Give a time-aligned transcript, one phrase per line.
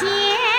[0.00, 0.55] 谢。